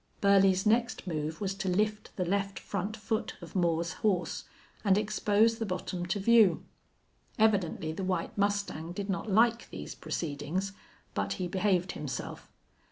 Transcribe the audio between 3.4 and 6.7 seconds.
Moore's horse and expose the bottom to view.